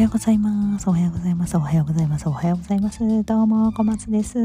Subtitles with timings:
[0.00, 0.88] ようございます。
[0.88, 1.56] おはようございます。
[1.58, 2.26] おはようございます。
[2.26, 3.00] おはようございます。
[3.24, 4.38] どうも、小松です。
[4.38, 4.42] い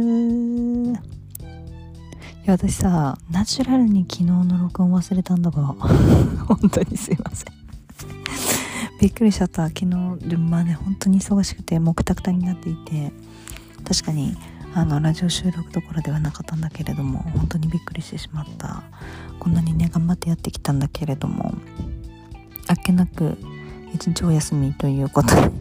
[2.44, 5.68] や、私さ、ナチュラルに昨日の録音忘れたんだが、
[6.46, 7.54] 本当にすいません。
[9.00, 9.68] びっくりしちゃった。
[9.70, 13.14] 昨日、でもまあね、本当に忙しくて、もくたくたになっていて、
[13.88, 14.36] 確かに、
[14.74, 18.84] あの、ラジオ収録どころではなかったんだけれども、本当にびっくりしてしまった。
[19.40, 21.54] こんなにね、頑張ってやってきたんだけれども、
[22.68, 23.38] あっけなく
[23.96, 25.52] 一日お休みということで。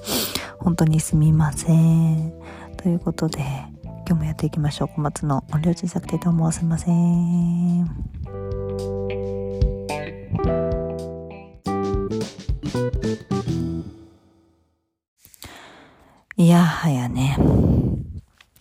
[0.58, 2.32] 本当にすみません。
[2.78, 3.38] ということで
[4.06, 4.88] 今日もやっていきましょう。
[4.88, 7.84] 小松の音量小さくてどうもすみません。
[16.38, 17.36] いやはやね。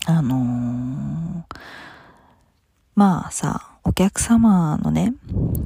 [0.08, 1.58] あのー、
[2.96, 5.14] まあさお客様のね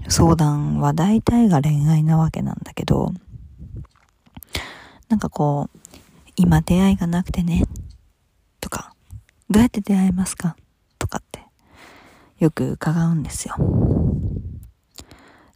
[0.07, 3.12] 相談は大体が恋愛なわけなんだけど、
[5.10, 5.79] なんかこう、
[6.35, 7.65] 今出会いがなくてね、
[8.62, 8.93] とか、
[9.49, 10.55] どうやって出会えますか？
[10.98, 11.43] とかって、
[12.38, 13.55] よく伺うんですよ。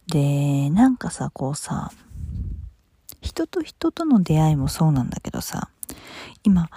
[0.08, 1.90] で、なんかさ、こうさ、
[3.22, 5.70] 人と人との出会いもそうなんだけどさ、
[6.42, 6.68] 今、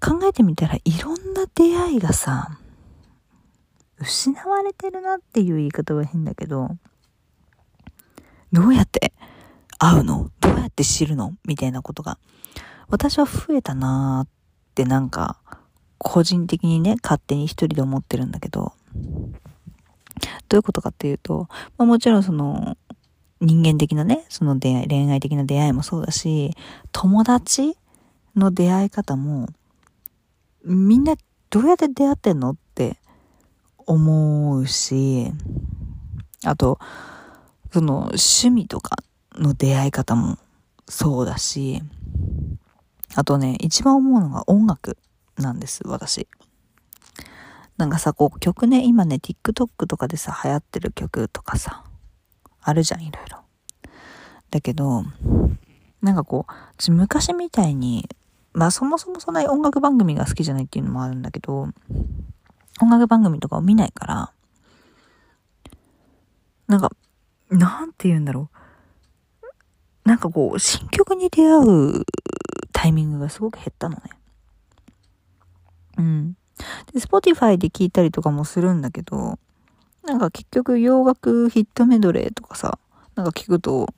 [0.00, 2.58] 考えてみたらいろんな出会いがさ、
[3.98, 6.76] 失われてるなっていう言い方は変だけど、
[8.52, 9.12] どうやって
[9.82, 10.30] 会うの？
[10.40, 11.34] どうやって知るの？
[11.44, 12.16] みたいなことが、
[12.88, 14.30] 私は増えたなーっ
[14.76, 15.38] てなんか、
[15.98, 18.74] 個人的にね、勝手に一人で思ってるんだけど、
[20.48, 22.76] どういうことかっていうと、まあ、もちろんその、
[23.40, 26.52] 人間的なね、その出会い、恋愛的な出会いもそうだし、
[26.92, 27.76] 友達
[28.36, 29.48] の出会い方も、
[30.64, 31.16] みんな
[31.50, 32.98] どうやって出会ってんのって
[33.78, 35.32] 思うし、
[36.44, 36.78] あと、
[37.72, 38.96] その趣味とか
[39.34, 40.38] の出会い方も
[40.88, 41.82] そうだし、
[43.14, 44.98] あとね、一番思うのが音楽
[45.36, 46.28] なんです、私。
[47.76, 51.84] なんかさ、こう曲ね、今ね、TikTok とかでさ、流行ってる曲とかさ、
[52.60, 53.38] あるじゃん、いろいろ。
[54.50, 55.04] だけど、
[56.00, 58.08] なんかこう、昔みたいに、
[58.52, 61.68] まあそもそもそんなに音楽番組が好きじゃないっていうのもあるんだけど、
[62.80, 64.32] 音楽番組とかを見ないから、
[66.68, 66.92] なんか
[67.50, 68.61] なんて言うんだろう。
[70.04, 72.04] なんかこう、新曲に出会う
[72.72, 74.02] タイミングがすごく減ったのね。
[75.98, 76.36] うん。
[76.92, 79.38] で、Spotify で聴いたりとかもするんだけど、
[80.04, 82.78] なんか結局洋楽ヒットメドレーとかさ、
[83.14, 83.88] なんか聞くと、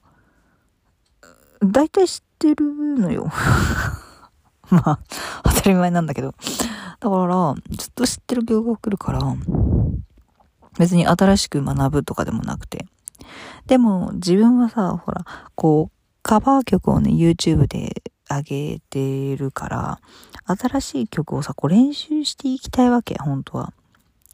[1.62, 2.64] 大体知ってる
[2.98, 3.30] のよ。
[4.70, 4.98] まあ、
[5.44, 6.34] 当たり前なんだけど。
[7.00, 9.20] だから、ずっと知ってる曲が来るから、
[10.78, 12.86] 別に新しく学ぶとかでもなくて、
[13.66, 15.93] でも自分はさ、ほら、こう、
[16.24, 20.00] カバー曲をね、YouTube で上げてるから、
[20.46, 23.74] 新しい曲をさ、こう練習していきたいわけ、本当は。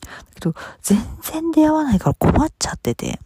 [0.01, 3.19] だけど、全然出会わないから困っちゃってて。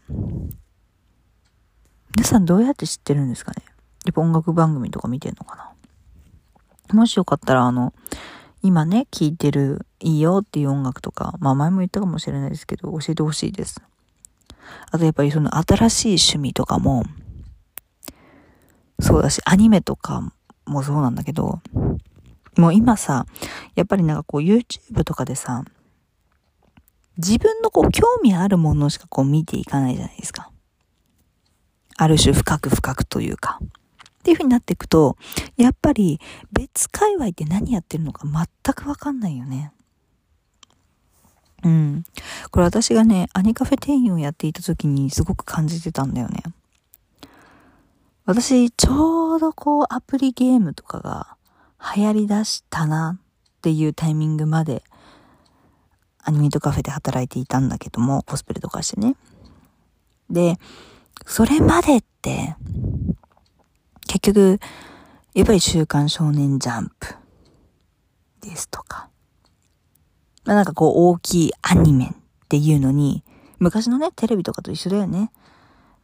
[2.16, 3.62] 皆さんどうやって知ってるんですかね？
[4.06, 5.56] やっぱ音楽番組とか見てんのか
[6.88, 6.98] な？
[6.98, 7.92] もしよかったら、あの、
[8.62, 13.82] 今ね、聴いてるいいよっていう音楽とか、まあ前も言ったかもしれないですけど、教えてほしいです。
[14.90, 17.04] あとやっぱりその新しい趣味とかも、
[19.00, 20.32] そうだし、アニメとか
[20.66, 21.60] もそうなんだけど、
[22.56, 23.26] もう今さ、
[23.74, 25.64] やっぱりなんかこう YouTube とかでさ、
[27.16, 30.50] 自分のこう興味あるものしかこう見ていかないじゃないですか。
[31.96, 33.60] ある種深く深くというか。
[33.62, 33.66] っ
[34.24, 35.18] ていう風になっていくと、
[35.58, 36.18] やっぱり
[36.50, 39.70] 別界隈って何やってるのか全くわかんないよね。
[41.62, 42.04] うん。
[42.50, 46.42] これ私がね、アニカフェ店員をやっていた時にすごく感じてたんだよね。
[48.26, 51.36] 私、ちょうどこう、アプリゲームとかが
[51.94, 54.82] 流行り出したなっていうタイミングまで、
[56.22, 59.16] アニメートカフェで働いていたんだけども、コスプレとかしてね。
[60.30, 60.58] で、
[61.26, 62.56] それまでって、
[64.06, 64.58] 結局、
[65.34, 67.14] やっぱり週刊少年ジャンプ
[68.40, 69.10] ですとか、
[70.46, 73.22] まあ、なんかこう大きいアニメっていうのに、
[73.58, 75.30] 昔のね、テレビとかと一緒だよね。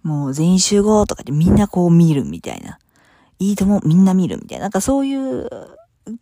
[0.02, 2.79] もう全員集合とかでみんなこう見るみたいな。
[3.38, 4.64] いいともみんな見るみたいな。
[4.64, 5.49] なんかそういう、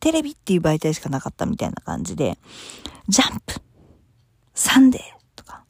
[0.01, 2.39] テレビっていう媒体しかなかったみたいな感じで、
[3.09, 3.55] ジャンプ、
[4.55, 5.03] サンデー
[5.35, 5.65] とか、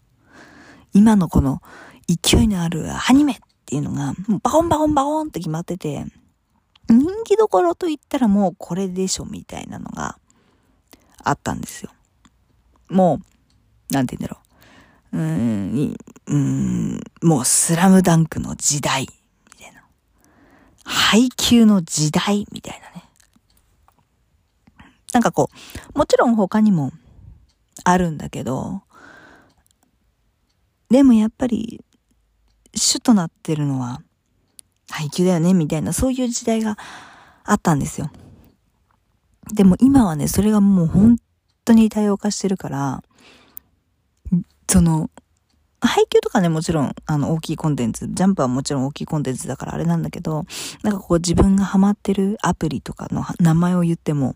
[0.92, 1.62] 今のこの
[2.06, 6.04] 勢いのあるアニメっていうのが、バコンバコンバコンって決まってて、
[6.88, 10.18] 人気どころと言ったらもうこれでしょみたいなのが
[11.22, 11.90] あったんですよ。
[12.88, 13.20] も
[13.90, 15.18] う、なんて言うんだろう。
[15.18, 15.96] うん、
[16.28, 19.82] うん、もうスラムダンクの時代、みたいな。
[20.84, 23.04] 配給の時代みたいなね。
[25.12, 25.50] なんかこ
[25.94, 26.92] う、もちろん他にも
[27.84, 28.82] あるんだけど、
[30.90, 31.82] でもやっぱり、
[32.74, 34.02] 主となってるのは、
[34.90, 36.76] 配給だよね、みたいな、そういう時代が
[37.44, 38.10] あったんですよ。
[39.54, 41.16] でも今はね、それがもう本
[41.64, 43.02] 当に多様化してるから、
[44.68, 45.10] その、
[45.80, 50.44] 配給とかね、もちろん、あの、大きいコンテンツ、ジャンプはもちろん大きいコンテンツだからあれなんだけど、
[50.82, 54.34] なんかこう自分がハマってるアプリとかの名前を言っても、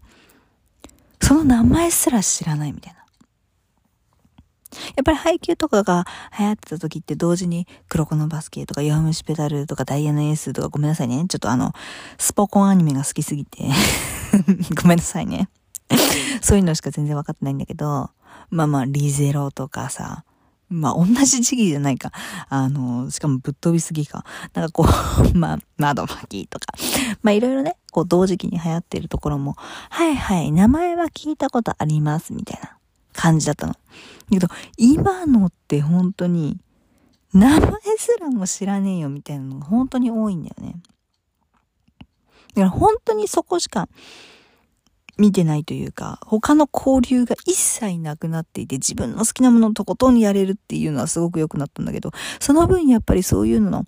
[1.21, 3.03] その名前すら知らないみたいな。
[4.97, 6.07] やっぱり配給とかが
[6.39, 11.25] 流行ってた時って同時に黒子のバスケとか弱虫ペダルとかダイヤのエースとかごめんなさいね。
[11.29, 11.73] ちょっとあの、
[12.19, 13.65] スポコンアニメが好きすぎて
[14.81, 15.49] ごめんなさいね。
[16.41, 18.11] そういうのしか全然わかってないんだけど、
[18.51, 20.25] まあまあ、リゼロとかさ、
[20.73, 22.13] まあ、同じ時期じゃないか。
[22.49, 24.25] あの、しかもぶっ飛びすぎか。
[24.55, 24.87] なんかこう、
[25.37, 26.67] まあ、窓巻きとか。
[27.23, 29.57] まあ、いろいろね、こう、同時期に流行っているところも、
[29.91, 32.77] はいはい、名前は聞いたことあります、みたいな
[33.13, 33.73] 感じだったの。
[33.73, 33.79] だ
[34.31, 36.59] けど、今のって本当に、
[37.33, 37.61] 名前
[37.99, 40.83] すらも知らねえよ、みたいなのが本当に多いんだよね。
[42.55, 43.89] だから本当にそこしか
[45.23, 52.11] 見てないというか、他の交流が一切なくなっていて、自分の好きなものをとことんやれるっていうのはすごく良くなったんだけど、
[52.41, 53.87] その分やっぱりそういうのの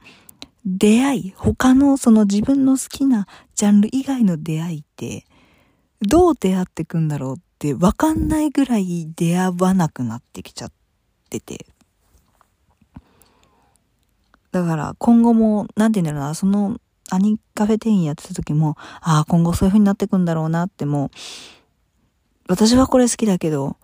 [0.65, 3.27] 出会い、他のその自分の好きな
[3.57, 5.27] ジャンル以外の出会いって、
[6.03, 10.73] どう出会ってくんだろうってわかんないぐらい出会わなくなってきちゃっ
[11.31, 11.67] てて。
[14.53, 16.79] だから今後も、なんて言うんだろうな、その
[17.11, 21.11] アニカフェ店員やってた時も、ああ、今後そういう風になっていくんだろうなってもう、
[22.49, 23.77] 私はこれ好きだけど、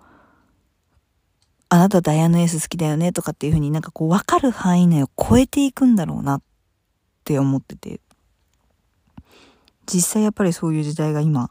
[1.69, 6.43] あなたダイヤのエース好きだよねとかっていう風になんかこう分かる範囲内を超えていくんだろうなっ
[7.25, 8.00] て思ってて。
[9.87, 11.50] 実際やっぱりそういう時代が今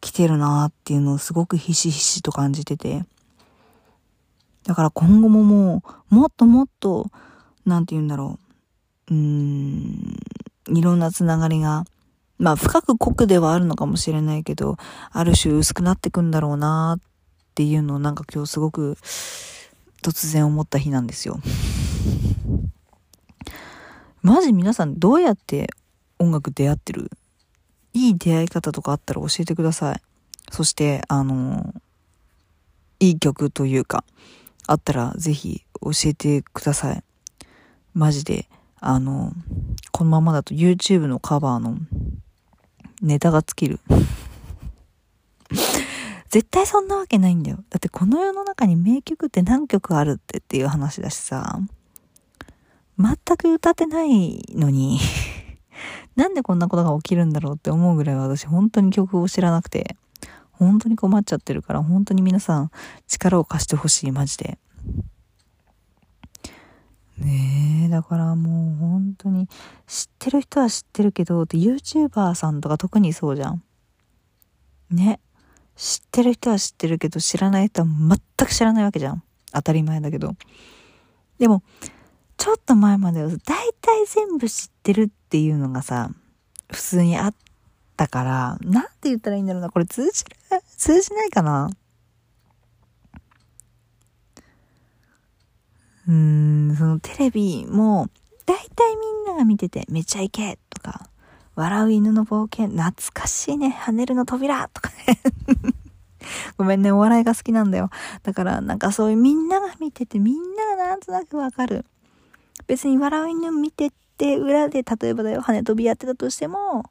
[0.00, 3.04] 来てるなーっていうのをすごくひしひしと感じてて。
[4.64, 7.10] だから今後ももう、もっともっと、
[7.64, 8.38] なんて言うんだろ
[9.10, 9.14] う。
[9.14, 10.16] うーん、
[10.68, 11.84] いろんなつながりが、
[12.38, 14.76] まあ深く濃くではあるのかもしれないけど、
[15.10, 17.00] ある種薄くなってくんだろうなっ
[17.54, 18.96] ていうのをなんか今日すごく
[20.02, 21.40] 突然思った日なんですよ。
[24.22, 25.68] マジ皆さんどうやって
[26.18, 27.10] 音楽出会ってる？
[27.94, 30.02] いい出会い方とかあったら教えてください。
[30.50, 31.74] そして、あの、
[33.00, 34.04] いい曲というか、
[34.66, 37.02] あったらぜひ教えてください。
[37.94, 38.48] マジで、
[38.80, 39.32] あの、
[39.92, 41.76] このままだと YouTube のカバーの
[43.02, 43.80] ネタが尽きる。
[46.30, 47.58] 絶対そんなわけないんだよ。
[47.70, 51.60] だってこの世の中に名曲って何曲あるってっていう話だしさ、
[52.98, 54.98] 全く歌ってないのに
[56.16, 59.96] なんでこんなことが起きるんだろうって思うぐらい私本当に曲を知らなくて、
[60.52, 62.70] 本当に困っちゃってるから、本当に皆さん
[63.06, 64.58] 力を貸してほしい、マジで。
[67.20, 69.48] ねえ、だからもう本当に
[69.86, 73.62] 知ってる人は知ってるけど、YouTuber さんとか特にそうじゃん。
[74.90, 75.20] ね。
[75.76, 79.22] 知ってる人は知ってるけど、知らない人は全く知らないわけじゃん。
[79.52, 80.34] 当たり前だけど。
[81.38, 81.62] でも、
[82.36, 83.38] ちょっと前までは大
[83.80, 86.10] 体全部知ってるっていうのがさ、
[86.72, 87.34] 普通にあっ
[87.96, 89.70] たから、なんて言ったらいいんだろうな。
[89.70, 90.36] これ通じる？
[90.76, 91.70] 通じないかな？
[96.08, 98.08] うん、そのテレビも、
[98.46, 101.10] だいたいみんなが見てて、めちゃイケとか、
[101.54, 105.20] 笑う犬の冒険、懐かしいね、跳ねるの扉とかね。
[106.56, 107.90] ごめんね、お笑いが好きなんだよ。
[108.22, 111.84] だから、なんかそういうみんなが見てて、みんながなんとなくわかる。
[112.66, 116.84] 別に笑う犬見てて、裏で、例えばだよ、羽飛びやってたとしても、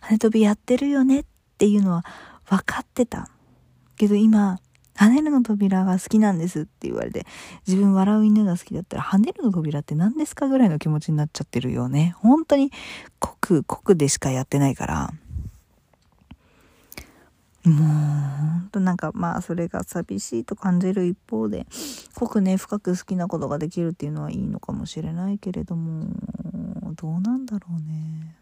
[0.00, 1.24] 羽飛びやってるよねっ
[1.58, 2.04] ていうのは
[2.48, 3.28] 分かってた。
[3.96, 4.60] けど今、
[5.00, 7.24] 跳ねるの扉が好きなんですって言われて、
[7.66, 12.14] 自分笑う犬が好きだったら、跳ねるの扉って何ですかぐらいの気持ちになっちゃってるよね。
[12.18, 12.70] 本当に
[13.18, 15.10] 濃く濃くでしかやってないから。
[17.64, 17.84] もう、ほ
[18.58, 21.66] んとなんかまあそれが寂しいと感じる一方で、
[22.14, 26.08] 濃くね、深く好きなことができるっていうのはいいのかもしれないけれども、
[26.96, 28.36] どうなんだろうね。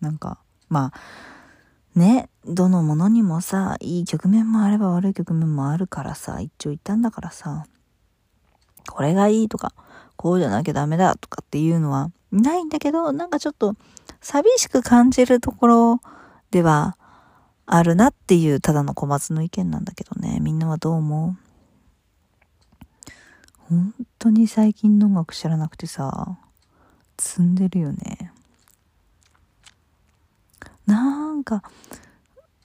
[0.00, 0.38] なんか、
[0.70, 1.00] まあ、
[1.94, 7.66] ね、どのものにもさ、いい局面もあれば悪い局面もあるからさ、一長一短だからさ、
[8.88, 9.72] これがいいとか、
[10.16, 13.74] こうじゃなきゃダメだとかっていうのはないんだけど、なんかちょっと
[14.20, 16.00] 寂しく感じるところ
[16.50, 16.96] では
[17.66, 20.38] あるなっていうただの小松の意見なんだけどね。
[20.40, 21.36] みんなはどう思う？
[23.68, 26.38] 本当に最近の音楽知らなくてさ、
[27.18, 28.32] 積んでるよね。
[30.90, 31.62] なんか、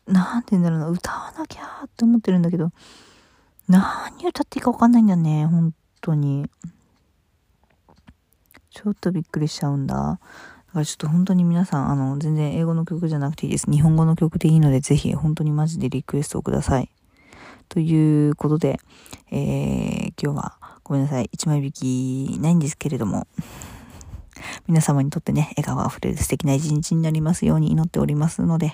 [0.08, 2.72] なんて言うんだろうな、歌わなきゃって思ってるんだけど、
[3.67, 3.84] 何
[4.27, 6.50] 歌っていいかわかんないんだね、本当に。
[8.72, 9.96] ちょっとびっくりしちゃうんだ。
[9.96, 13.70] だからちょっと本当に皆さん、あの、全然英語の曲じゃなくていいです。
[13.72, 16.89] 日本語の曲でいいので、ぜひ本当にマジでリクエストをください。
[17.70, 18.79] ということで、
[19.32, 21.29] えー、今日はごめんなさい。
[21.32, 23.27] 一枚引きないんですけれども、
[24.68, 28.74] 皆様にとってね、笑顔あふれる素敵な一日になりますように祈っておりますので、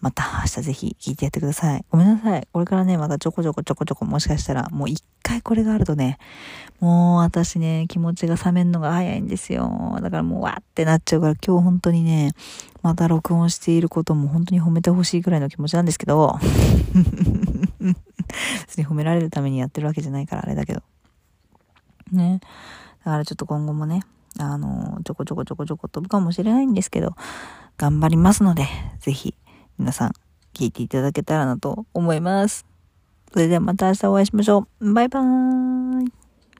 [0.00, 1.84] また明日ぜひ聞いてやってください。
[1.90, 2.48] ごめんなさい。
[2.52, 6.18] これからね、またちょこちょこちょこちょこもしかしたら、もう一回これがあるとね、
[6.80, 9.98] もう私ね、気持ちが冷めんのが早いんですよ。
[10.00, 12.32] だからもうわーってなっちゃうから今日本当にね、
[12.82, 16.38] また録音していることも本当に褒めてほしいぐらいの気持ちなんですけど、
[18.66, 20.82] 別に褒められるためにやってるわけじゃないからあれだけど。
[22.10, 22.40] ね。
[23.04, 24.02] だからちょっと今後もね、
[24.40, 27.14] あの、ちょこちょこちょこちょこ飛ぶかもしれないんですけど、
[27.78, 28.66] 頑張りますので、
[28.98, 29.34] ぜひ
[29.78, 30.12] 皆さん
[30.54, 32.66] 聞いていただけたらなと思います。
[33.32, 34.92] それではまた明日お会いしましょう。
[34.92, 36.19] バイバーイ。